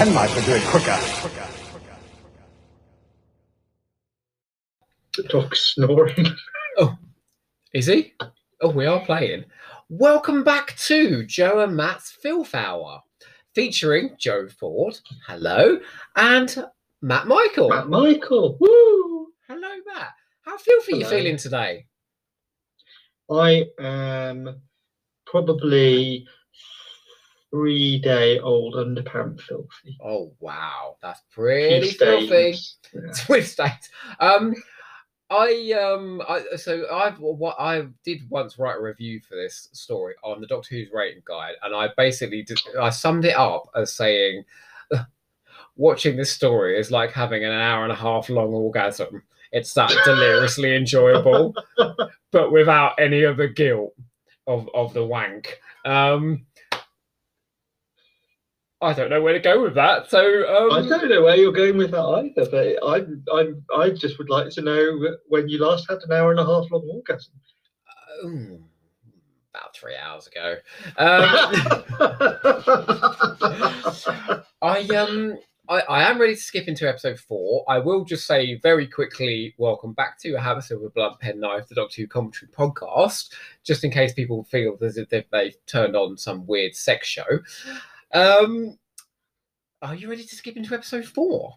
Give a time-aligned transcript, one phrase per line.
[0.00, 0.98] penknife would do it quicker.
[5.14, 6.26] The dog's snoring.
[6.78, 6.96] oh,
[7.74, 8.14] Is he?
[8.62, 9.44] Oh, we are playing.
[9.90, 13.02] Welcome back to Joe and Matt's Filth Hour,
[13.54, 15.78] featuring Joe Ford, hello,
[16.16, 16.64] and
[17.02, 17.68] Matt Michael.
[17.68, 18.56] Matt Michael.
[18.58, 19.26] Woo!
[19.48, 20.12] Hello, Matt.
[20.46, 21.84] How filthy are you feeling today?
[23.30, 24.62] I am
[25.26, 26.26] probably
[27.50, 29.98] three day old underpants filthy.
[30.04, 32.56] Oh, wow, that's pretty filthy.
[32.94, 33.00] Yeah.
[33.28, 33.88] with stains.
[34.18, 34.54] Um,
[35.30, 40.14] I um, I so I've what I did once write a review for this story
[40.24, 43.92] on the Doctor Who's rating guide, and I basically did, I summed it up as
[43.92, 44.44] saying,
[45.76, 49.22] watching this story is like having an hour and a half long orgasm.
[49.52, 51.54] It's that deliriously enjoyable,
[52.32, 53.94] but without any of the guilt
[54.48, 55.60] of of the wank.
[55.84, 56.44] Um,
[58.82, 60.08] I don't know where to go with that.
[60.08, 63.90] So um, I don't know where you're going with that either, but I, I, I
[63.90, 66.88] just would like to know when you last had an hour and a half long
[66.90, 67.34] orgasm.
[68.24, 68.62] Mm,
[69.54, 70.56] about three hours ago.
[70.96, 71.24] Um,
[74.62, 75.38] I um
[75.70, 77.64] I, I am ready to skip into episode four.
[77.68, 81.68] I will just say very quickly, welcome back to Have a Silver Blunt Pen Knife,
[81.68, 83.32] the Doctor Who commentary podcast,
[83.62, 87.38] just in case people feel as if they've, they've turned on some weird sex show.
[88.12, 88.78] Um,
[89.82, 91.54] are you ready to skip into episode four?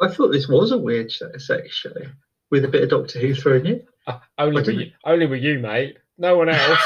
[0.00, 1.94] I thought this was a weird se- sex show
[2.50, 3.82] with a bit of Doctor Who thrown in.
[4.06, 5.96] Uh, only with you, only with you, mate.
[6.18, 6.78] No one else.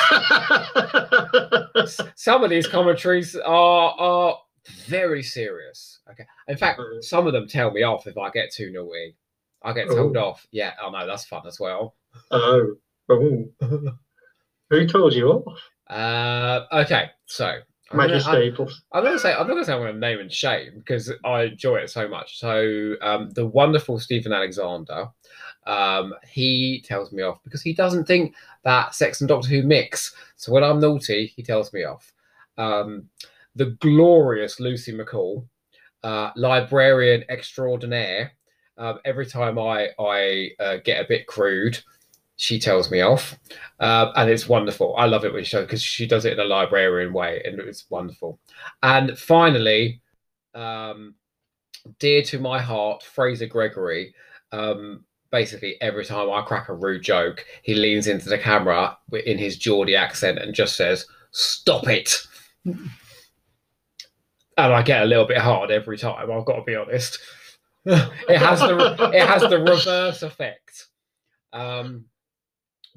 [2.16, 4.38] Some of these commentaries are are
[4.86, 6.00] very serious.
[6.10, 6.24] Okay.
[6.48, 7.02] In fact, Mhm.
[7.02, 9.16] some of them tell me off if I get too naughty.
[9.62, 10.28] I get told Oh.
[10.30, 10.46] off.
[10.50, 11.94] Yeah, oh no, that's fun as well.
[12.30, 12.76] oh,
[13.08, 13.48] oh.
[14.70, 15.60] Who told you off?
[15.88, 17.60] Uh, okay, so
[17.90, 18.82] I'm gonna, Staples.
[18.92, 21.76] I'm gonna say I'm not gonna say I'm gonna name and shame because I enjoy
[21.76, 22.38] it so much.
[22.38, 25.08] So um, the wonderful Stephen Alexander,
[25.66, 30.14] um, he tells me off because he doesn't think that Sex and Doctor Who mix.
[30.36, 32.12] So when I'm naughty, he tells me off.
[32.58, 33.08] Um,
[33.56, 35.44] the glorious Lucy McCall,
[36.04, 38.32] uh, librarian extraordinaire.
[38.78, 41.80] Um, every time I I uh, get a bit crude,
[42.40, 43.38] she tells me off,
[43.80, 44.94] uh, and it's wonderful.
[44.96, 47.84] I love it when she because she does it in a librarian way, and it's
[47.90, 48.40] wonderful.
[48.82, 50.00] And finally,
[50.54, 51.14] um,
[51.98, 54.14] dear to my heart, Fraser Gregory.
[54.52, 58.96] Um, basically, every time I crack a rude joke, he leans into the camera
[59.26, 62.16] in his Geordie accent and just says, "Stop it."
[62.64, 62.90] and
[64.56, 66.30] I get a little bit hard every time.
[66.30, 67.18] I've got to be honest.
[67.84, 70.86] it has the it has the reverse effect.
[71.52, 72.06] Um,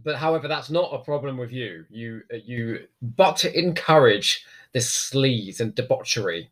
[0.04, 1.86] but however, that's not a problem with you.
[1.90, 6.50] You you but to encourage this sleaze and debauchery.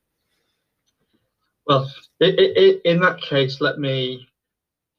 [1.68, 1.92] Well,
[2.22, 4.28] i i i in that case, let me.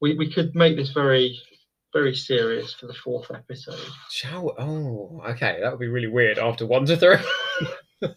[0.01, 1.39] We, we could make this very,
[1.93, 3.79] very serious for the fourth episode.
[4.11, 4.53] Shall?
[4.59, 5.59] Oh, okay.
[5.61, 7.19] That would be really weird after one to three.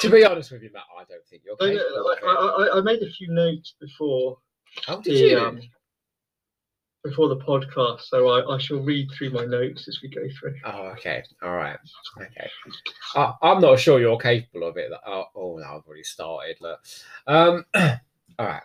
[0.00, 1.76] to be honest with you, Matt, I don't think you're I.
[2.26, 4.38] I, I, made a few notes before
[4.88, 5.38] Oh, did the you?
[5.38, 5.60] um,
[7.04, 10.54] before the podcast, so I, I shall read through my notes as we go through.
[10.64, 11.22] Oh, okay.
[11.42, 11.78] All right.
[12.20, 12.48] Okay.
[13.14, 14.90] I, I'm not sure you're capable of it.
[15.06, 16.56] Oh, oh no, I've already started.
[16.60, 16.80] Look.
[17.26, 18.62] Um, all right.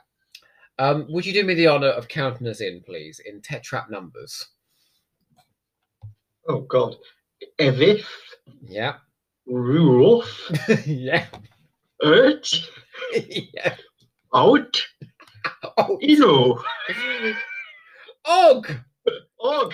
[0.79, 4.47] Um, would you do me the honor of counting us in, please, in tetrap numbers?
[6.47, 6.95] Oh God,
[7.59, 8.05] Evith,
[8.63, 8.95] Yeah.
[9.45, 10.51] Rudolph,
[10.85, 11.25] yeah.
[12.03, 12.47] Ert,
[13.13, 13.75] yeah.
[14.33, 14.81] Out,
[15.77, 16.61] Oh, Ino,
[18.25, 18.67] Og.
[19.39, 19.73] Og.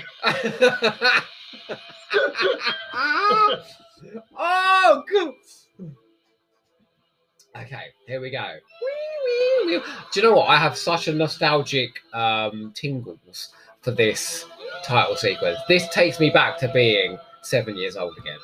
[5.07, 5.33] good.
[7.55, 8.43] Okay, here we go.
[8.81, 9.83] Wee, wee, wee.
[10.11, 10.49] Do you know what?
[10.49, 14.45] I have such a nostalgic um, tingles for this
[14.83, 15.57] title sequence.
[15.67, 18.39] This takes me back to being seven years old again.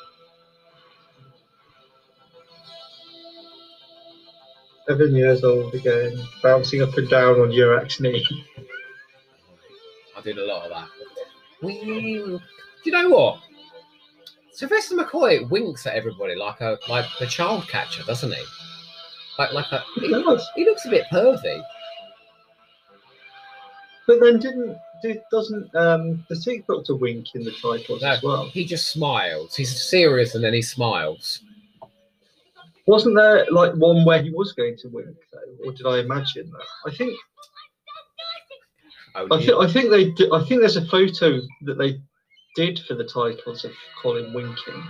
[4.88, 8.26] Seven years old again, bouncing up and down on Urak's knee.
[10.22, 10.88] I did a lot of that.
[11.62, 12.14] Wee.
[12.14, 12.40] Do
[12.84, 13.40] you know what?
[14.52, 18.42] Sylvester McCoy winks at everybody like a like the child catcher, doesn't he?
[19.38, 20.46] Like like a He does.
[20.54, 21.62] he looks a bit pervy.
[24.06, 28.08] But then didn't did, doesn't um the Sixth Doctor wink in the titles No.
[28.08, 28.44] as well?
[28.46, 29.56] He just smiles.
[29.56, 31.40] He's serious and then he smiles.
[32.86, 36.50] Wasn't there like one where he was going to wink though, or did I imagine
[36.50, 36.66] that?
[36.92, 37.16] I think
[39.14, 42.00] I, you- th- I think they di- I think there's a photo that they
[42.56, 44.82] did for the titles of Colin winking,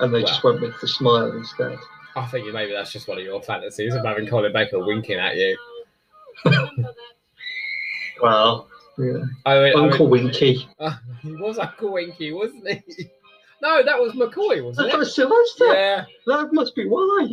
[0.00, 1.78] and they just went with the smile instead.
[2.16, 5.36] I think maybe that's just one of your fantasies of having Colin Baker winking at
[5.36, 5.56] you.
[8.22, 8.68] Well,
[8.98, 9.04] yeah.
[9.04, 10.68] I mean, I mean- Uncle Winky.
[10.78, 13.10] Uh, he was Uncle Winky, wasn't he?
[13.62, 14.90] No, that was McCoy, wasn't That it?
[14.92, 15.66] That was Sylvester.
[15.72, 16.04] Yeah.
[16.26, 17.28] That must be why.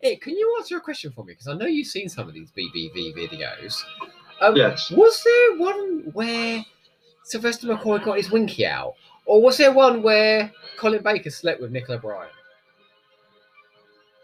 [0.00, 1.34] Hey, can you answer a question for me?
[1.34, 3.76] Because I know you've seen some of these BBV videos.
[4.40, 4.90] Um, Yes.
[4.90, 6.64] Was there one where
[7.24, 8.94] Sylvester McCoy got his winky out?
[9.26, 12.32] Or was there one where Colin Baker slept with Nicola Bryant?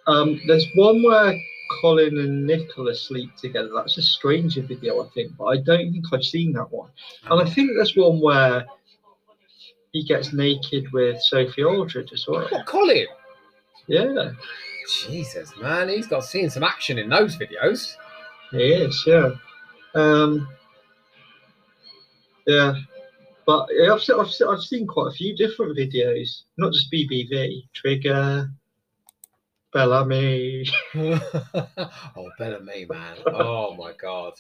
[0.07, 1.35] Um, there's one where
[1.81, 3.71] Colin and Nicola sleep together.
[3.75, 6.91] That's a stranger video, I think, but I don't think I've seen that one.
[7.31, 8.65] And I think there's one where
[9.93, 12.47] he gets naked with Sophie Aldred as well.
[12.51, 13.07] What, Colin?
[13.89, 14.31] Yeah,
[15.09, 17.97] Jesus, man, he's got seen some action in those videos.
[18.51, 19.05] he is.
[19.07, 19.31] Yeah.
[19.97, 20.49] Um,
[22.47, 22.75] yeah.
[23.47, 27.69] But yeah, I've, seen, I've, I've seen quite a few different videos, not just BBV,
[27.73, 28.51] Trigger,
[29.73, 30.67] Bellamy.
[30.97, 32.31] oh,
[32.65, 33.17] me, man.
[33.27, 34.33] Oh my god.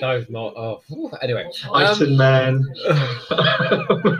[0.00, 0.54] Those not.
[0.56, 0.82] Oh,
[1.22, 1.44] anyway.
[1.70, 2.64] Um, Iron Man.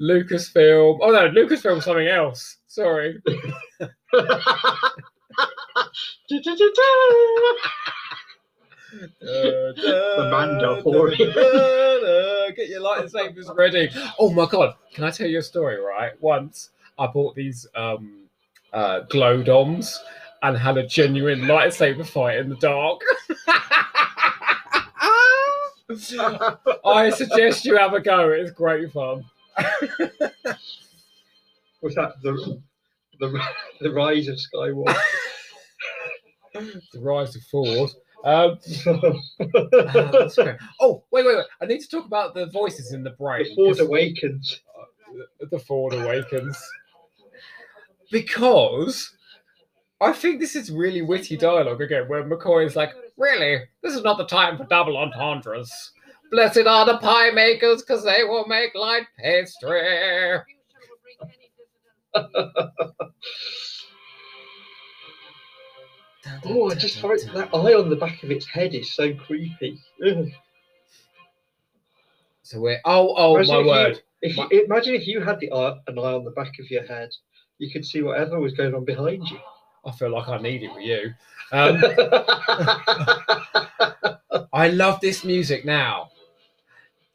[0.00, 0.98] Lucasfilm.
[1.02, 2.56] Oh no, Lucasfilm something else.
[2.66, 3.20] Sorry.
[9.20, 11.10] the Mando for
[12.56, 13.88] Get your lightsabers ready.
[14.18, 14.74] Oh my god!
[14.92, 15.80] Can I tell you a story?
[15.80, 18.24] Right, once I bought these um,
[18.72, 20.02] uh, glow doms
[20.42, 23.00] and had a genuine lightsaber fight in the dark.
[26.84, 28.30] I suggest you have a go.
[28.30, 29.24] It's great fun.
[31.82, 32.60] Was that the
[33.18, 33.40] the
[33.80, 34.96] the rise of Skywalker?
[36.92, 37.90] The rise of Ford.
[38.24, 38.58] Um,
[40.36, 40.56] great.
[40.80, 41.46] oh, wait, wait, wait!
[41.60, 43.44] I need to talk about the voices in the brain.
[43.44, 44.60] the Ford Awakens.
[45.50, 46.58] the Ford Awakens.
[48.10, 49.14] Because
[50.00, 54.02] I think this is really witty dialogue again, where McCoy is like, Really, this is
[54.02, 55.70] not the time for double entendres.
[56.30, 60.38] Blessed are the pie makers, because they will make light pastry.
[66.44, 69.78] Oh, I just find that eye on the back of its head is so creepy.
[70.06, 70.26] Ugh.
[72.42, 74.02] So we're oh oh Imagine my if you- word.
[74.22, 76.84] If you, imagine if you had the eye, an eye on the back of your
[76.84, 77.10] head,
[77.58, 79.38] you could see whatever was going on behind you.
[79.86, 81.14] I feel like I need it with you.
[81.52, 81.80] Um,
[84.52, 86.10] I love this music now.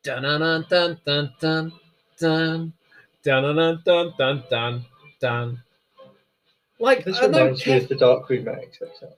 [0.04, 1.74] Dun dun dun dun dun
[2.18, 2.74] dun
[3.24, 4.86] dun dun dun dun
[5.20, 5.64] dun.
[6.86, 8.32] Like this I know reminds me Keff, of the Dark.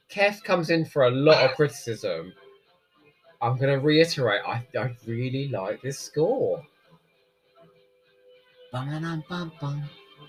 [0.07, 2.31] Keff comes in for a lot of criticism.
[3.41, 4.39] I'm going to reiterate.
[4.47, 6.65] I, I really like this score.
[8.71, 8.89] Bum,
[9.27, 9.83] bum, bum,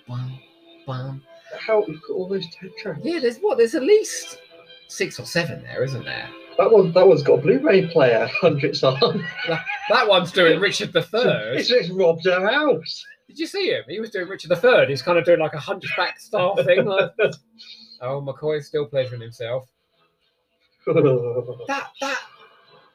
[0.09, 0.41] bum,
[0.85, 1.23] bum.
[1.65, 2.99] How you've got all those tape tracks?
[3.05, 3.57] Yeah, there's what?
[3.57, 4.39] There's at least
[4.89, 6.29] six or seven there, isn't there?
[6.59, 8.29] That one, that one's got a Blu-ray player.
[8.41, 9.25] Hundreds on.
[9.47, 11.57] That one's doing Richard the Third.
[11.59, 13.05] It's just robbed our house.
[13.29, 13.85] Did you see him?
[13.89, 14.87] He was doing Richard III.
[14.89, 16.85] He's kind of doing like a hunchback style thing.
[16.87, 17.11] Like,
[18.01, 19.69] oh, McCoy's still pleasuring himself.
[20.87, 22.19] That that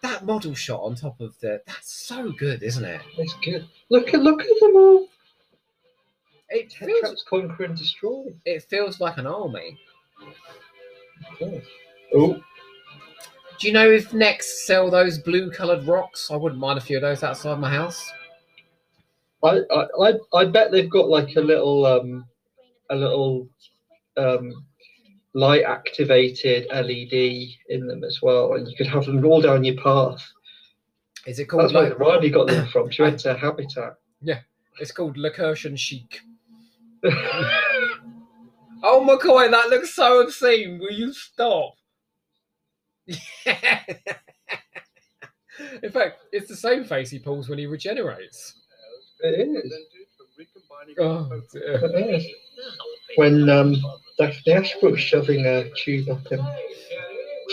[0.01, 3.01] that model shot on top of the that's so good, isn't it?
[3.19, 3.67] It's good.
[3.89, 5.07] Look at look at them all.
[6.49, 8.25] It feels Tetraps conquer and destroy.
[8.45, 9.77] it feels like an army.
[12.15, 12.41] Oh,
[13.59, 16.29] Do you know if Next sell those blue coloured rocks?
[16.31, 18.11] I wouldn't mind a few of those outside my house.
[19.43, 19.59] I,
[20.01, 22.25] I I bet they've got like a little um
[22.89, 23.47] a little
[24.17, 24.65] um
[25.33, 27.13] light activated LED
[27.69, 30.23] in them as well, and you could have them all down your path.
[31.25, 32.91] Is it called That's where Riley got them from.
[32.91, 33.95] She went to Habitat.
[34.21, 34.39] Yeah,
[34.79, 36.21] it's called Lakertyan Chic.
[38.85, 40.77] Oh McCoy, that looks so obscene.
[40.77, 41.75] Will you stop?
[43.07, 43.15] In
[45.91, 48.62] fact, it's the same face he pulls when he regenerates.
[49.22, 49.74] It is.
[51.00, 51.79] Oh dear.
[51.84, 52.25] It is.
[53.15, 53.75] When um,
[54.17, 56.46] Daphne Ashbrook's shoving a tube up him.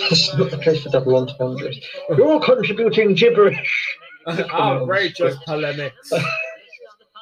[0.09, 1.79] That's not the place for double entendres.
[2.17, 3.99] You're contributing gibberish.
[4.29, 6.13] Outrageous polemics.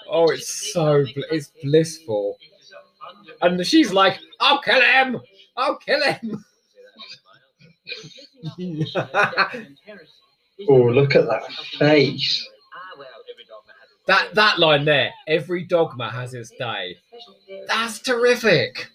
[0.08, 2.38] Oh, it's so bl- it's blissful.
[3.42, 5.20] And she's like, "I'll kill him!
[5.56, 6.44] I'll kill him!"
[10.68, 11.44] Oh, look at that
[11.78, 12.44] face.
[14.08, 15.12] That that line there.
[15.28, 16.96] Every dogma has its day.
[17.68, 18.88] That's terrific.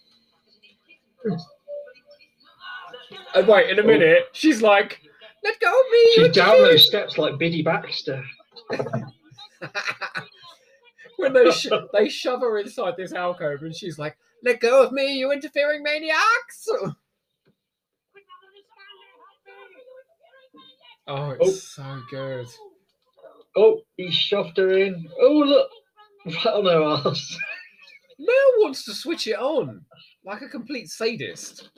[3.36, 5.00] And wait, in a minute, she's like,
[5.44, 8.24] "Let go of me!" She's down go." those steps like Biddy Baxter.
[11.18, 14.92] when they sh- they shove her inside this alcove, and she's like, "Let go of
[14.92, 16.68] me, you interfering maniacs!"
[21.06, 21.50] Oh, it's Oh.
[21.50, 22.48] so good.
[23.56, 25.08] Oh, he shoved her in.
[25.20, 25.70] Oh, look.
[26.26, 27.38] Right on her ass.
[28.20, 29.84] Mel wants to switch it on
[30.26, 31.70] like a complete sadist.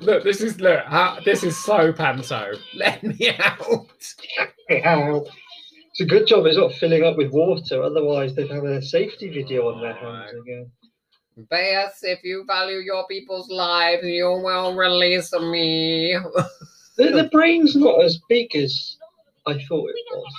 [0.00, 0.84] Look, this is look.
[0.86, 2.52] How, this is so panto.
[2.74, 3.66] Let me out.
[4.70, 5.26] Ow.
[5.90, 9.28] It's a good job it's not filling up with water, otherwise they'd have a safety
[9.28, 10.70] video on their hands again.
[11.50, 16.16] Bess, if you value your people's lives, you will release me.
[16.96, 18.96] The, the brain's not as big as
[19.48, 20.34] I thought it was.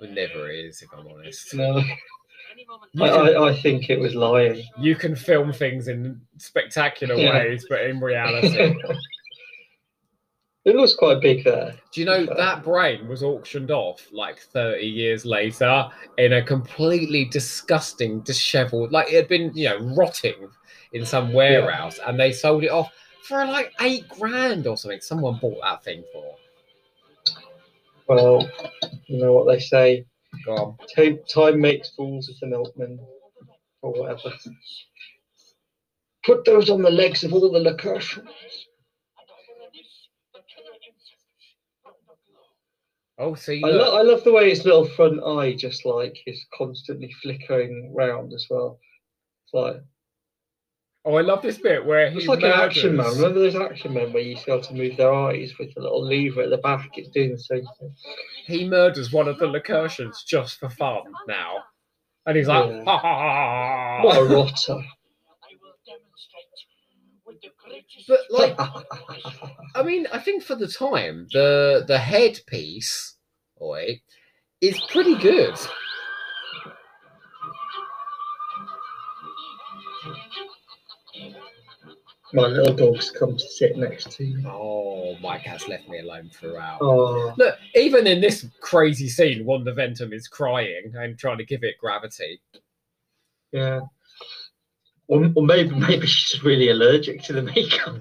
[0.00, 1.54] It never is, if I'm honest.
[1.54, 1.82] No,
[3.00, 4.62] I, I, I think it was lying.
[4.78, 7.32] you can film things in spectacular Yeah.
[7.32, 8.74] ways, but in reality,
[10.64, 11.74] it looks quite big there.
[11.92, 15.88] do you know that brain was auctioned off like 30 years later
[16.18, 20.48] in a completely disgusting, disheveled, like it had been, you know, rotting
[20.92, 22.90] in some warehouse, and they sold it off
[23.24, 25.00] for like eight grand or something.
[25.00, 26.34] Someone bought that thing for.
[28.10, 28.50] Well,
[29.06, 30.04] you know what they say
[30.44, 30.76] Go on.
[30.96, 32.98] time, time makes fools of the milkmen,
[33.82, 34.34] or whatever.
[36.26, 38.26] Put those on the legs of all the Lakertyans.
[43.16, 46.44] Oh, see, I, lo- I love the way his little front eye just like is
[46.52, 48.80] constantly flickering round as well.
[49.44, 49.76] It's like
[51.04, 53.12] oh, I love this bit where he it's like an action man.
[53.14, 56.04] Remember those action men where you used to to move their eyes with the little
[56.04, 56.90] lever at the back?
[56.94, 57.94] It's doing the same thing.
[58.46, 61.64] he murders one of the Lakertyans just for fun now.
[62.26, 62.84] And he's like, Yeah.
[62.84, 64.02] ha ha ha.
[64.04, 64.84] What a rotter!
[68.08, 68.56] But like,
[69.74, 73.16] I mean, I think for the time, the the headpiece,
[73.60, 74.00] oi,
[74.60, 75.54] is pretty good.
[82.32, 84.44] My little dog's come to sit next to me.
[84.46, 86.78] Oh, Mike has left me alone throughout.
[86.80, 91.64] Oh, Look, even in this crazy scene, Wanda Ventham is crying and trying to give
[91.64, 92.40] it gravity.
[93.52, 93.80] yeah.
[95.08, 97.96] Or, or maybe maybe she's really allergic to the makeup.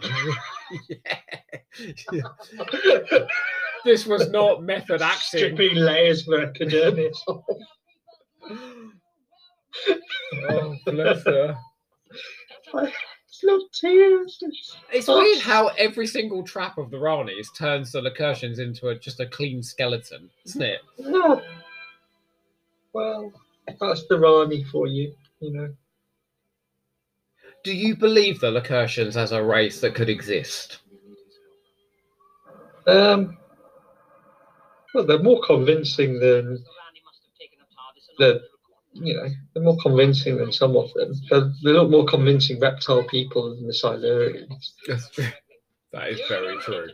[2.11, 2.21] yeah.
[3.83, 5.39] This was not method acting.
[5.39, 7.23] Stripping layers of epidermis.
[10.49, 11.57] Oh, bless her.
[13.41, 14.37] It's not tears.
[14.41, 18.95] it's- It's weird how every single trap of the Ranis turns the Lakertyans into a,
[18.99, 20.81] just a clean skeleton, isn't it?
[20.97, 21.41] No.
[22.91, 23.31] Well,
[23.79, 25.73] that's the Rani for you, you know.
[27.63, 30.79] Do you believe the Lakertyans as a race that could exist?
[32.87, 33.37] Um,
[34.93, 36.65] well, they're more convincing than
[38.17, 38.41] the,
[38.93, 41.13] you know, they're more convincing than some of them.
[41.29, 44.71] They're, they look more convincing reptile people than the Silurians.
[44.87, 45.25] That's true.
[45.93, 46.89] That is very true.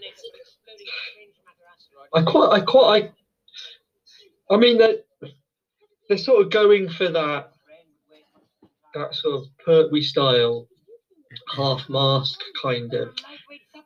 [2.14, 3.12] I quite, I quite,
[4.50, 4.98] I, I mean, they're,
[6.08, 7.52] they're sort of going for that,
[8.94, 10.68] that sort of Pertwee style,
[11.54, 13.10] half mask kind of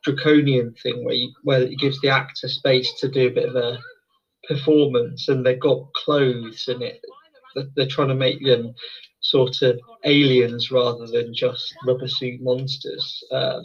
[0.03, 3.55] draconian thing where you, where it gives the actor space to do a bit of
[3.55, 3.79] a
[4.47, 7.01] performance and they've got clothes and it
[7.55, 8.73] they're- they're trying to make them
[9.21, 13.63] sort of aliens rather than just rubber suit monsters um,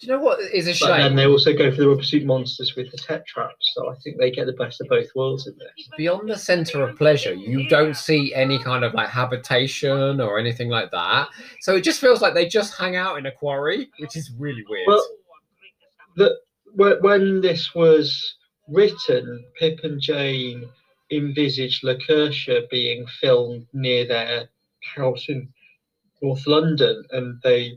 [0.00, 1.16] Do you know what is a but then shame?
[1.16, 4.30] they also go for the rubber suit monsters with the tetraps so i think they
[4.30, 7.96] get the best of both worlds in this Beyond the center of pleasure, you don't
[7.96, 11.28] see any kind of like habitation or anything like that.
[11.60, 14.64] So it just feels like they just hang out in a quarry, which is really
[14.68, 14.86] weird.
[14.88, 15.06] Well,
[16.16, 16.36] the,
[16.74, 18.34] when, when this was
[18.68, 20.64] written, Pip and Jane
[21.16, 24.48] envisaged Lakertya being filmed near their
[24.96, 25.48] house in
[26.22, 27.76] North London, and they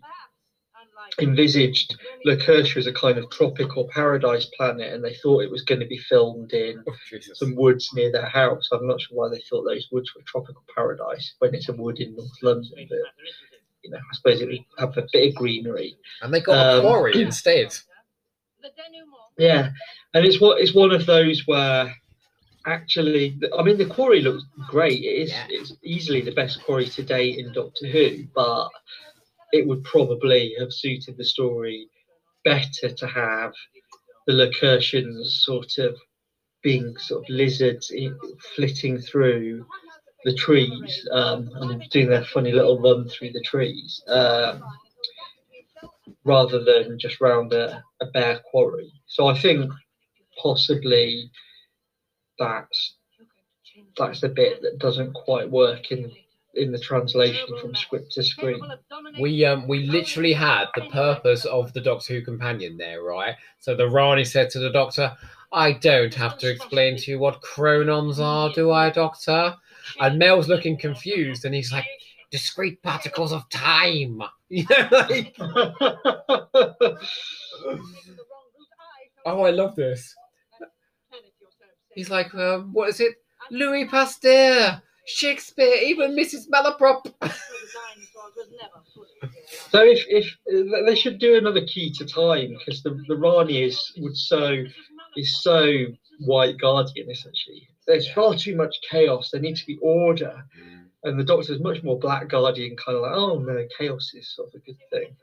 [1.19, 5.79] envisaged Lakertya as a kind of tropical paradise planet, and they thought it was going
[5.79, 8.69] to be filmed in oh, some woods near their house.
[8.71, 11.99] I'm not sure why they thought those woods were tropical paradise when it's a wood
[11.99, 12.97] in North London, but
[13.83, 15.97] you know, I suppose it would have a bit of greenery.
[16.21, 17.73] And they got a Um, quarry instead.
[19.37, 19.69] Yeah,
[20.13, 21.93] and it's what it's one of those where
[22.67, 25.03] actually, I mean, the quarry looks great.
[25.03, 25.47] It is Yeah.
[25.49, 28.69] it's easily the best quarry to date in Doctor Who, but
[29.53, 31.89] it would probably have suited the story
[32.43, 33.53] better to have
[34.27, 35.97] the Lakertyans sort of
[36.61, 38.17] being sort of lizards in,
[38.55, 39.65] flitting through
[40.25, 44.01] the trees um, and doing their funny little run through the trees.
[44.07, 44.61] Um,
[46.25, 48.91] rather than just round a, a bare quarry.
[49.05, 49.71] So I think
[50.41, 51.31] possibly
[52.39, 52.95] that's
[53.97, 56.11] that's the bit that doesn't quite work in
[56.55, 58.59] in the translation from script to screen.
[59.19, 63.35] We um we literally had the purpose of the Doctor Who companion there, right?
[63.59, 65.15] So the Rani said to the Doctor,
[65.51, 69.55] "I don't have to explain to you what chronons are, do I, Doctor?"
[69.99, 71.85] And Mel's looking confused, and he's like,
[72.31, 75.35] "Discrete particles of time." You know, like,
[79.25, 80.15] oh, I love this.
[81.97, 83.15] He's like, um, "What is it?
[83.49, 86.47] Louis Pasteur, Shakespeare, even Mrs.
[86.47, 87.11] Malaprop."
[89.71, 93.93] So if, if they should do another key to time because the, the Rani is
[93.97, 94.63] would so
[95.15, 95.85] is so
[96.19, 97.67] white guardian essentially.
[97.85, 99.29] There's far too much chaos.
[99.31, 100.43] There needs to be order,
[101.03, 104.33] and the Doctor is much more black guardian, kind of like oh no, chaos is
[104.35, 105.15] sort of a good thing.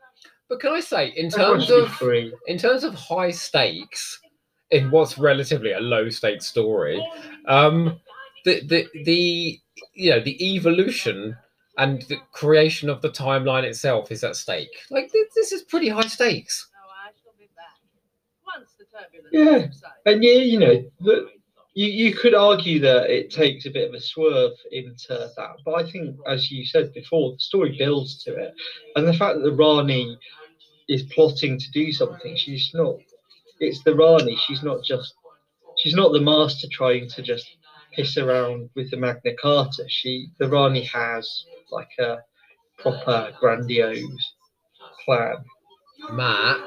[0.49, 2.33] But can I say, in terms of free.
[2.47, 4.19] in terms of high stakes
[4.71, 7.05] in what's relatively a low stakes story.
[7.47, 7.99] Um
[8.45, 9.59] the the the
[9.93, 11.35] you know the evolution
[11.77, 14.69] and the creation of the timeline itself is at stake.
[14.89, 16.69] Like this, this is pretty high stakes.
[19.31, 19.67] Yeah,
[20.05, 21.29] and yeah, you know, the,
[21.73, 25.73] you you could argue that it takes a bit of a swerve into that, but
[25.75, 28.53] I think, as you said before, the story builds to it,
[28.95, 30.17] and the fact that the Rani
[30.87, 32.97] is plotting to do something, she's not.
[33.59, 34.37] It's the Rani.
[34.47, 35.13] She's not just.
[35.77, 37.45] She's not the master trying to just
[37.93, 39.83] piss around with the Magna Carta.
[39.87, 42.19] She, the Rani, has like a
[42.77, 44.33] proper grandiose
[45.05, 45.35] plan.
[46.11, 46.57] matt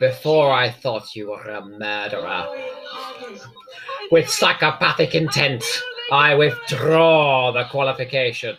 [0.00, 2.46] before i thought you were a murderer
[4.10, 5.64] with psychopathic intent
[6.12, 8.56] i withdraw the qualification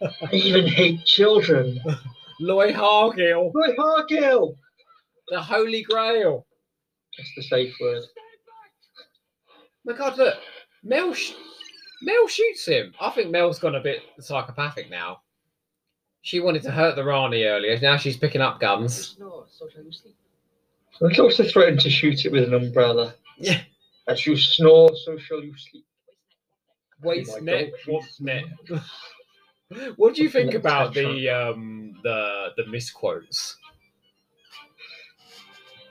[0.00, 1.78] I even hate children.
[2.40, 4.56] Loy Hargill, Roy Hargill.
[5.28, 6.46] the Holy Grail.
[7.16, 8.02] That's the safe word.
[9.84, 10.36] My God, look,
[10.82, 11.32] Mel, sh-
[12.02, 12.94] Mel shoots him.
[13.00, 15.20] I think Mel's gone a bit psychopathic now.
[16.22, 17.78] She wanted to hurt the Rani earlier.
[17.80, 19.16] Now she's picking up guns.
[21.00, 23.14] The also threatened to shoot it with an umbrella.
[23.38, 23.60] Yeah.
[24.08, 25.84] As you snore, so shall you sleep.
[27.02, 27.92] Waste Oh my net, God.
[27.94, 28.44] what's net?
[29.96, 33.56] what do you think about the um the the misquotes?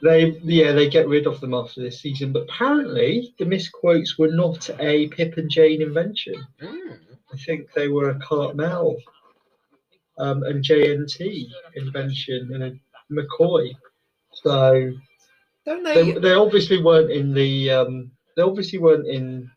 [0.02, 4.32] They yeah, they get rid of them after this season, but apparently the misquotes were
[4.32, 6.36] not a Pip and Jane invention.
[6.62, 6.94] Hmm.
[7.32, 8.98] I think they were a Cartmel
[10.18, 12.74] um, and JNT invention and a
[13.12, 13.72] McCoy.
[14.34, 14.92] So
[15.66, 16.20] Don't they, they?
[16.20, 19.50] they obviously weren't in the um, they obviously weren't in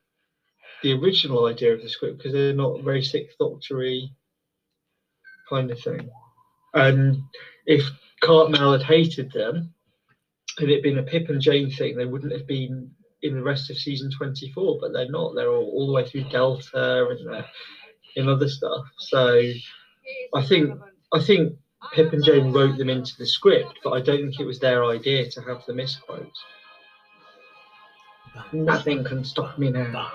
[0.82, 4.12] the original idea of the script because they're not very sixth doctory
[5.48, 6.10] kind of thing.
[6.74, 7.22] And
[7.66, 7.88] if
[8.22, 9.72] Cartmel had hated them,
[10.58, 12.90] had it been a Pip and Jane thing, they wouldn't have been
[13.22, 15.34] in the rest of season 24, but they're not.
[15.34, 17.46] They're all, all the way through Delta and they're
[18.16, 18.84] in other stuff.
[18.98, 19.40] So
[20.34, 20.78] I think
[21.12, 21.54] I think
[21.92, 24.84] Pip and Jane wrote them into the script, but I don't think it was their
[24.84, 26.38] idea to have the misquotes.
[28.52, 30.10] Nothing can stop me now.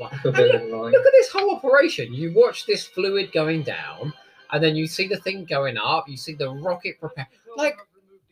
[0.00, 2.12] And look, look at this whole operation.
[2.12, 4.12] You watch this fluid going down,
[4.52, 6.08] and then you see the thing going up.
[6.08, 7.28] You see the rocket prepare.
[7.56, 7.76] Like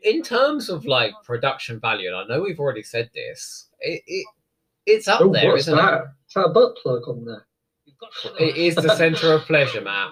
[0.02, 3.68] in terms of like production value, and I know we've already said this.
[3.80, 4.26] It, it
[4.86, 6.04] it's up Oh, there, what's isn't that?
[6.28, 7.46] Is that a butt plug on there?
[8.38, 8.42] it?
[8.50, 10.10] It is the center of pleasure, Matt.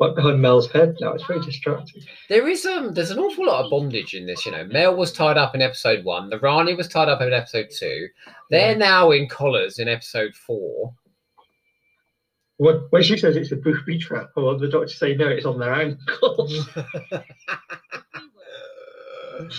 [0.00, 1.12] Right behind Mel's head now.
[1.12, 2.02] It's very distracting.
[2.28, 4.44] There is um, there's an awful lot of bondage in this.
[4.46, 6.30] You know, Mel was tied up in episode one.
[6.30, 8.08] The Rani was tied up in episode two.
[8.50, 8.78] They're Yeah.
[8.78, 10.94] now in collars in episode four.
[12.56, 15.26] When, when she says it's a booby trap, or want the doctor to say no,
[15.28, 16.68] it's on their ankles.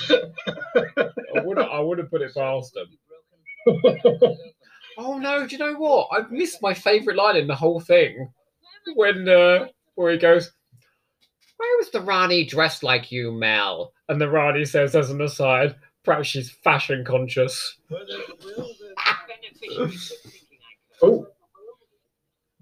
[0.09, 2.87] I would I would have put it past them.
[4.97, 5.45] Oh no!
[5.45, 6.07] Do you know what?
[6.13, 8.31] I've missed my favourite line in the whole thing.
[8.95, 10.51] When uh, where he goes,
[11.57, 15.75] "Where was the Rani dressed like you, Mel?" And the Rani says, as an aside,
[16.03, 17.77] perhaps she's fashion conscious.
[21.01, 21.27] oh,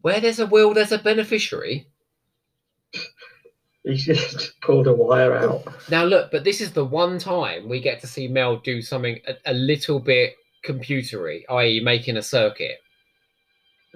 [0.01, 1.87] Where there's a will, there's a beneficiary.
[3.83, 5.65] he's just pulled a wire out.
[5.89, 9.19] Now look, but this is the one time we get to see Mel do something
[9.27, 12.77] a, a little bit computery, i.e., making a circuit.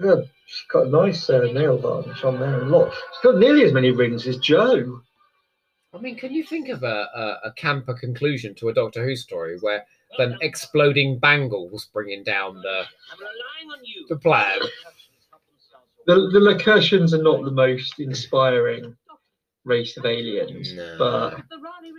[0.00, 2.60] Yeah, she's got a nice uh, nail varnish on there.
[2.60, 2.92] and lot.
[2.92, 5.00] She's got nearly as many rings as Joe.
[5.94, 7.08] I mean, can you think of a,
[7.44, 9.84] a, a camper conclusion to a Doctor Who story where
[10.18, 12.82] then exploding bangles bringing down the
[14.08, 14.58] the plan?
[16.06, 18.96] The, the Lakertyans are not the most inspiring
[19.64, 20.96] race of aliens, No.
[20.98, 21.42] but Do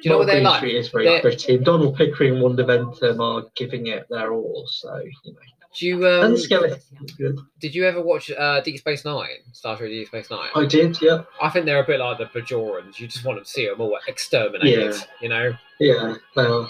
[0.03, 0.63] you know what they're like?
[0.63, 1.57] Is very They're- pretty.
[1.59, 4.65] Donald Pickering and Wanda Ventham are giving it their all.
[4.67, 5.39] So you know,
[5.75, 6.79] Do you um, and the skeleton
[7.17, 7.37] good.
[7.59, 9.27] did you ever watch uh, Deep Space Nine?
[9.51, 10.49] Star Trek Deep Space Nine.
[10.55, 12.99] I did, yeah, I think they're a bit like the Bajorans.
[12.99, 14.95] You just want to see them all exterminated.
[14.95, 15.01] Yeah.
[15.21, 15.53] You know.
[15.79, 16.15] yeah.
[16.35, 16.69] They are.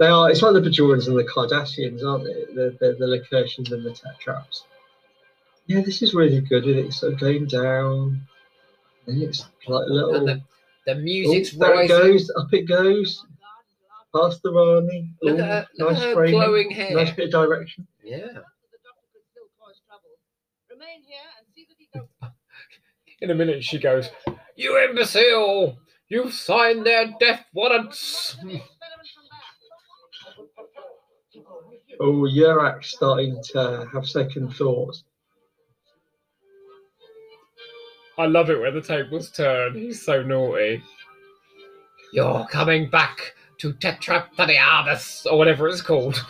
[0.00, 0.30] They are.
[0.30, 2.52] It's like the Bajorans and the Cardassians, aren't they?
[2.54, 4.64] The the, the Lakertyans and the Tetraps.
[5.68, 6.64] Yeah, this is really good.
[6.64, 8.26] And it's sort of going down,
[9.06, 10.14] and it's like a little.
[10.16, 10.42] And the,
[10.86, 13.24] the Oh, music's there it goes, up it goes,
[14.14, 15.12] past the Rani.
[15.22, 16.94] Look Ooh, at her, look nice at her framing, glowing hair.
[16.94, 17.86] nice bit of direction.
[18.02, 18.18] Yeah.
[20.70, 22.08] Remain here and see that he don't
[23.20, 24.10] In a minute, she goes,
[24.56, 25.78] "You imbecile!
[26.08, 28.36] You've signed their death warrants."
[32.00, 35.04] Oh, Urak's starting to have second thoughts.
[38.18, 39.74] I love it when the tables turn.
[39.74, 40.82] He's so naughty.
[42.12, 46.24] You're coming back to Tetrapodiadus, or whatever it's called.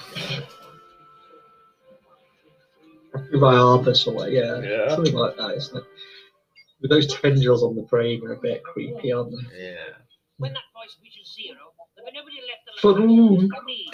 [3.15, 4.89] By Arbus or what, yeah, Yeah.
[4.95, 5.85] something like that, isn't it?
[6.81, 9.65] With those tendrils on the brain are a bit creepy, aren't they?
[9.71, 9.75] Yeah.
[10.39, 11.59] When that voice reaches zero,
[11.97, 12.97] there'll be nobody left alive.
[12.97, 13.51] Faroon.
[13.51, 13.91] for me.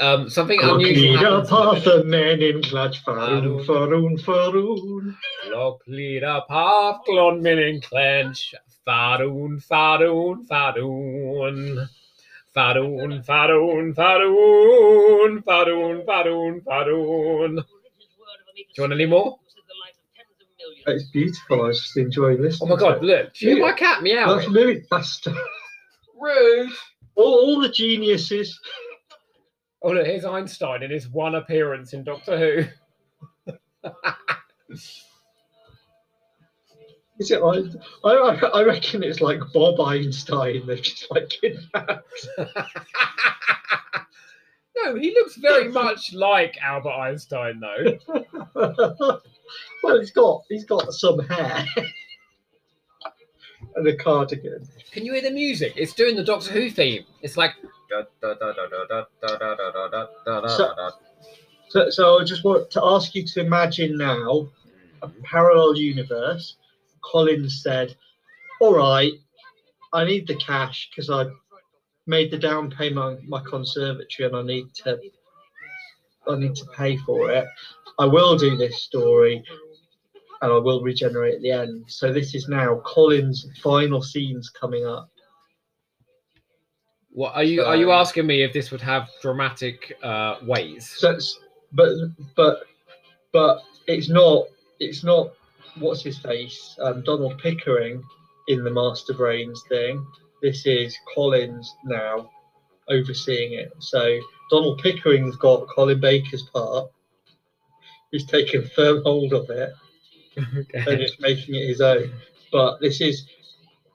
[0.00, 1.84] Um, something unusual Lockleader, happens.
[1.84, 5.16] the men in clutch, Faroon, Faroon, Faroon.
[5.48, 10.46] Lockleader path, Glon Minning Clench, Faroon, Faroon, Faroon.
[10.46, 11.88] Faroon, Faroon,
[12.54, 17.56] Faroon, Faroon, Faroon, Faroon, Faroon, Faroon.
[17.56, 17.62] Do
[18.76, 19.38] you want any more?
[20.86, 21.62] It's beautiful.
[21.64, 22.60] I was just enjoying this.
[22.60, 23.02] Oh my god!
[23.02, 24.34] Look, chew my cat meow.
[24.34, 25.34] That's really faster.
[26.20, 26.70] Rude.
[27.14, 28.58] All, all the geniuses.
[29.82, 32.68] Oh look, here's Einstein in his one appearance in Doctor
[33.46, 33.52] Who.
[37.18, 37.40] Is it?
[37.42, 40.66] I, I, I reckon it's like Bob Einstein.
[40.66, 42.28] They've just like kidnapped.
[44.76, 47.98] no, he looks very much like Albert Einstein though.
[49.82, 51.66] well, he's got he's got some hair
[53.76, 54.66] and a cardigan.
[54.90, 55.74] Can you hear the music?
[55.76, 57.04] It's doing the Doctor Who theme.
[57.22, 57.52] It's like
[61.68, 64.48] So, so I just want to ask you to imagine now
[65.02, 66.56] a parallel universe.
[67.02, 67.96] Collins said,
[68.60, 69.12] "All right,
[69.92, 71.30] I need the cash because I
[72.06, 74.98] made the down payment on my conservatory and I need to
[76.28, 77.46] I need to pay for it.
[77.98, 79.42] I will do this story
[80.40, 81.84] and I will regenerate at the end.
[81.88, 85.08] So this is now Colin's final scenes coming up.
[87.10, 90.88] What are you are you asking me if this would have dramatic uh, ways?
[90.96, 91.18] So,
[91.72, 91.90] but
[92.34, 92.62] but
[93.32, 94.46] but it's not
[94.80, 95.32] it's not
[95.78, 98.02] what's his face um, Donald Pickering
[98.48, 100.06] in the Master Brains thing.
[100.42, 102.30] This is Collins now
[102.88, 103.72] overseeing it.
[103.78, 104.18] So
[104.50, 106.90] Donald Pickering's got Colin Baker's part.
[108.10, 109.72] He's taken firm hold of it
[110.36, 110.96] and Okay.
[110.96, 112.12] just making it his own.
[112.50, 113.26] But this is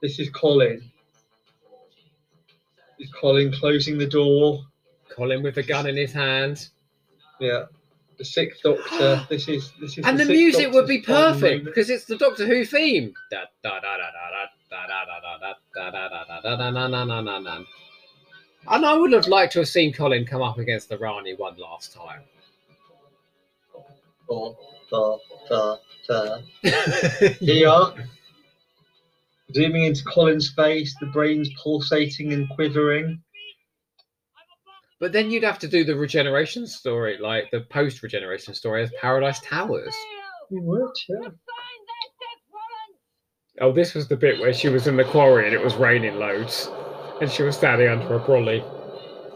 [0.02, 0.90] this is Colin.
[2.98, 4.64] Is Colin closing the door?
[5.08, 6.68] Colin with a gun in his hand.
[7.40, 7.66] Yeah
[8.18, 9.24] the Sixth Doctor.
[9.30, 10.04] this is this is.
[10.04, 13.14] And the, the music Doctor's would be perfect because it's the Doctor Who theme.
[18.70, 21.56] And I would have liked to have seen Colin come up against the Rani one
[21.56, 22.22] last time.
[27.40, 27.72] Here,
[29.54, 33.22] zooming into Colin's face, the brain's pulsating and quivering.
[35.00, 38.90] But then you'd have to do the regeneration story, like the post regeneration story as
[39.00, 39.94] Paradise Towers.
[40.50, 41.16] You would, yeah.
[41.16, 42.96] Sign that death warrant!
[43.60, 46.16] Oh, this was the bit where she was in the quarry and it was raining
[46.16, 46.68] loads.
[47.20, 48.62] And she was standing under a brolly.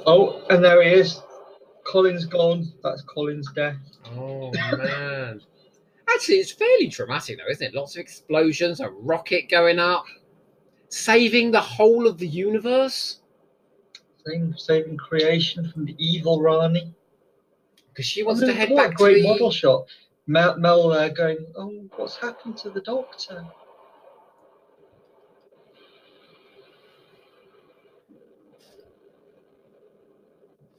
[0.07, 1.21] Oh, and there he is.
[1.87, 2.73] Colin's gone.
[2.83, 3.77] That's Colin's death.
[4.17, 5.41] Oh, man.
[6.09, 7.75] Actually, it's fairly dramatic, though, isn't it?
[7.75, 10.05] Lots of explosions, a rocket going up,
[10.89, 13.22] saving the whole of the universe.
[14.25, 16.95] Saving, saving creation from the evil Rani.
[17.89, 19.29] Because she wants to head what a back great to the.
[19.29, 19.87] model shot.
[20.27, 23.45] Mel, Mel there going, oh, what's happened to the Doctor?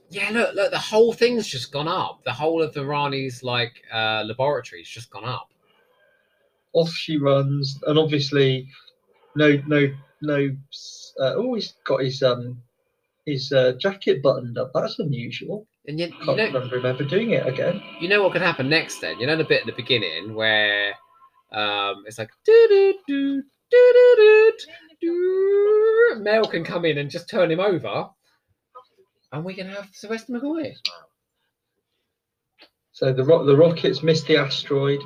[0.10, 2.24] Yeah, look, look, the whole thing's just gone up.
[2.24, 5.50] The whole of the Rani's like uh, laboratory's just gone up.
[6.74, 8.68] Off she runs, and obviously,
[9.36, 10.56] no, no, no.
[11.20, 12.62] Uh, oh, he's got his um,
[13.26, 14.72] his uh, jacket buttoned up.
[14.74, 15.68] That's unusual.
[15.88, 17.82] And you, you Can't know, remember him ever doing it again.
[18.00, 19.20] you know what could happen next then?
[19.20, 20.94] You know the bit at the beginning where
[21.52, 24.54] um it's like do do do do do
[25.02, 28.08] do Mel can come in and just turn him over,
[29.32, 30.74] and we can have Sylvester McCoy.
[32.94, 35.02] So the ro- the rockets missed the asteroid.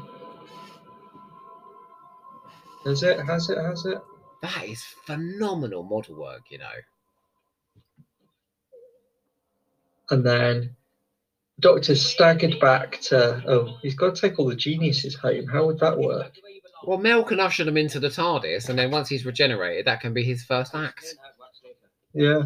[2.85, 3.19] Has it?
[3.25, 3.57] Has it?
[3.57, 3.97] Has it?
[4.41, 6.65] That is phenomenal model work, you know.
[10.09, 10.75] And then
[11.59, 13.43] Doctor staggered back to.
[13.47, 15.47] Oh, he's got to take all the geniuses home.
[15.47, 16.33] How would that work?
[16.85, 20.13] Well, Mel can usher them into the TARDIS, and then once he's regenerated, that can
[20.13, 21.15] be his first act.
[22.13, 22.43] Yeah.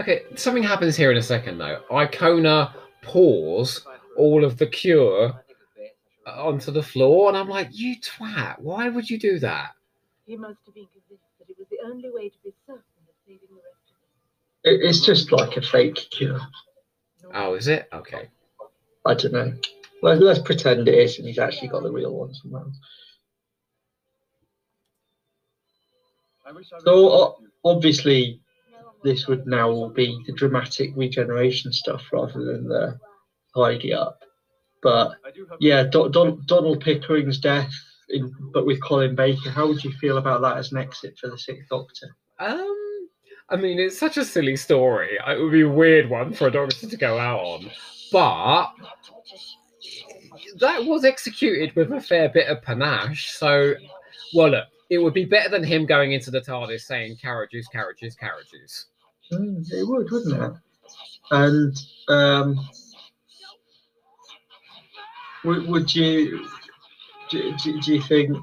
[0.00, 1.82] Okay, something happens here in a second, though.
[1.90, 3.84] Ikona pours
[4.16, 5.32] all of the cure
[6.26, 9.70] onto the floor, and I'm like, you twat, why would you do that?
[10.26, 13.14] He must have been convinced that it was the only way to be certain of
[13.26, 16.40] saving the rest of It, it's just like a fake cure.
[17.32, 17.88] Oh, is it?
[17.92, 18.28] Okay.
[19.06, 19.52] I don't know.
[20.02, 22.62] Let, let's pretend it is, and he's actually got the real one somewhere.
[22.62, 22.76] else.
[26.84, 28.40] So o- obviously,
[29.02, 32.98] this would now be the dramatic regeneration stuff rather than the
[33.54, 34.22] tidy up.
[34.82, 35.16] But
[35.60, 37.72] yeah, Do- Don- Donald Pickering's death,
[38.08, 39.50] in, but with Colin Baker.
[39.50, 42.16] How would you feel about that as an exit for the Sixth Doctor?
[42.38, 43.08] Um,
[43.48, 45.18] I mean, it's such a silly story.
[45.26, 47.70] It would be a weird one for a doctor to go out on,
[48.12, 48.72] but
[50.58, 53.32] that was executed with a fair bit of panache.
[53.32, 53.74] So,
[54.34, 58.14] well, look, it would be better than him going into the TARDIS saying carriages, carriages,
[58.14, 58.86] carriages.
[59.32, 60.52] Mm, it would, wouldn't it?
[61.30, 61.76] And
[62.08, 62.68] um,
[65.44, 66.48] would, would you
[67.30, 68.36] do, do, do you think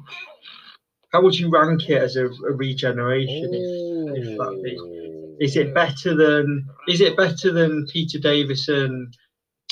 [1.11, 3.49] how would you rank it as a, a regeneration?
[3.53, 9.11] If, if that be, is it better than is it better than Peter Davison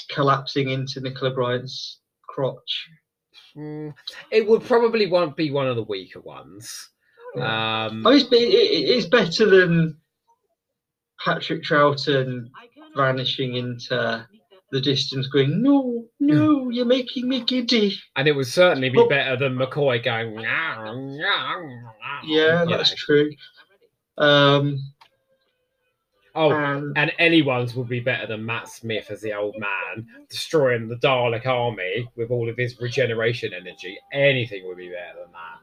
[0.10, 2.90] collapsing into Nicola Bryant's crotch?
[3.56, 3.94] Mm,
[4.32, 6.90] it would probably won't be one of the weaker ones.
[7.36, 9.98] Um, Oh, it's, it, it's better than
[11.24, 12.50] Patrick Troughton
[12.96, 14.28] vanishing into
[14.72, 19.10] the distance, going, "No, no, you're making me giddy." and it would certainly be Well-
[19.10, 20.36] better than McCoy going.
[20.36, 22.96] "Meow, meow, meow," Yeah, that's know.
[22.98, 23.32] true.
[24.18, 24.80] Um,
[26.34, 30.88] Oh, and and anyone's would be better than Matt Smith as the old man destroying
[30.88, 33.98] the Dalek army with all of his regeneration energy.
[34.14, 35.60] Anything would be better than that.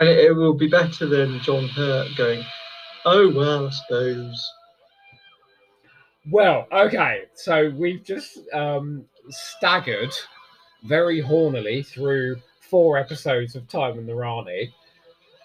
[0.00, 2.42] and it, it will be better than John Hurt going,
[3.04, 4.52] "Oh well, I suppose."
[6.30, 10.12] Well, okay, so we've just um, staggered
[10.84, 14.74] very hornily through four episodes of Time and the Rani.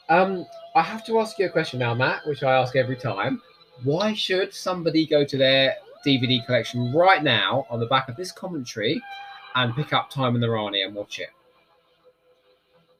[0.09, 3.41] Um, I have to ask you a question now, Matt, which I ask every time.
[3.83, 8.31] Why should somebody go to their DVD collection right now on the back of this
[8.31, 9.01] commentary
[9.55, 11.29] and pick up Time and the Rani and watch it?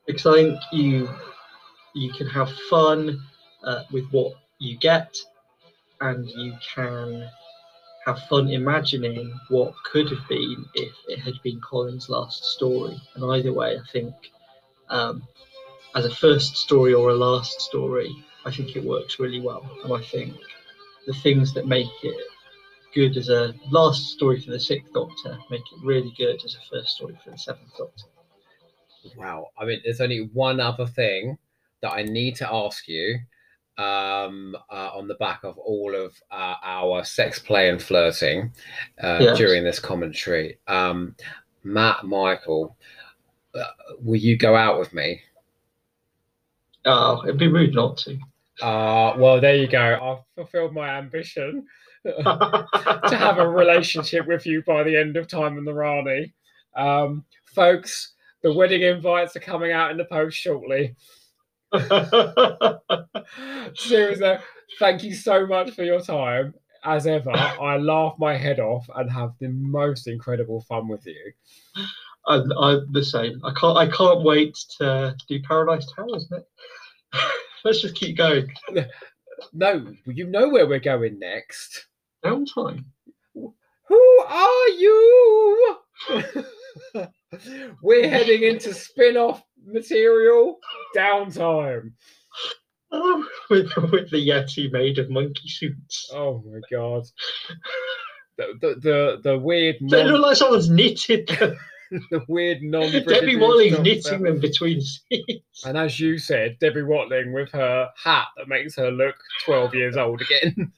[0.06, 1.10] because I think you
[1.94, 3.22] you can have fun
[3.64, 5.16] uh, with what you get,
[6.00, 7.30] and you can
[8.06, 13.00] have fun imagining what could have been if it had been Colin's last story.
[13.16, 14.14] And either way, I think
[14.90, 15.24] um,
[15.96, 18.12] as a first story or a last story,
[18.46, 19.70] I think it works really well.
[19.84, 20.36] And I think
[21.06, 22.18] the things that make it
[22.94, 26.76] good as a last story for the Sixth Doctor make it really good as a
[26.76, 28.06] first story for the Seventh Doctor.
[29.16, 29.48] Wow.
[29.58, 31.38] I mean, there's only one other thing
[31.82, 33.20] that I need to ask you
[33.78, 38.52] um, uh, on the back of all of uh, our sex play and flirting
[39.02, 39.38] uh, Yes.
[39.38, 40.58] during this commentary.
[40.68, 41.16] Um,
[41.64, 42.76] Matt, Michael,
[43.56, 43.64] uh,
[44.02, 45.22] will you go out with me?
[46.86, 48.18] Oh, it'd be rude not to.
[48.62, 49.80] Uh, well, there you go.
[50.02, 51.66] I've fulfilled my ambition
[52.06, 56.34] to have a relationship with you by the end of Time in the Rani.
[56.76, 60.96] Um, folks, the wedding invites are coming out in the post shortly.
[63.76, 64.38] Seriously,
[64.80, 66.54] thank you so much for your time.
[66.84, 71.32] As ever, I laugh my head off and have the most incredible fun with you.
[72.28, 73.42] I'm, I'm the same.
[73.44, 73.78] I can't.
[73.78, 76.46] I can't wait to do Paradise Towers next.
[77.64, 78.52] Let's just keep going.
[79.54, 81.88] No, you know where we're going next.
[82.24, 82.86] Downtime.
[83.34, 85.78] Who are you?
[87.82, 90.60] we're heading into spin off material
[90.96, 91.92] downtime.
[92.92, 96.10] Oh, with, with the Yeti made of monkey suits.
[96.14, 97.04] Oh my god.
[98.38, 101.58] The, the, the, the weird They look non, like someone's knitted them.
[102.12, 105.66] the weird non Debbie Watling's knitting them between seats.
[105.66, 109.98] And as you said, Debbie Watling with her hat that makes her look 12 years
[109.98, 110.72] old again.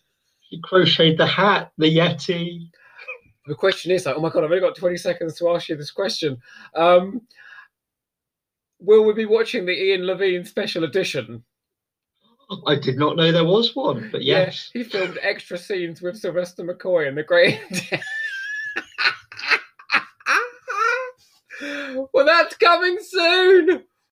[0.49, 2.69] She crocheted the hat, the Yeti.
[3.45, 5.75] The question is like, oh my god, I've only got 20 seconds to ask you
[5.75, 6.37] this question.
[6.75, 7.21] Um,
[8.79, 11.43] will we be watching the Ian Levine special edition?
[12.67, 14.69] I did not know there was one, but Yeah, yes.
[14.73, 17.59] he filmed extra scenes with Sylvester McCoy and the Great.
[22.13, 23.83] well, that's coming soon.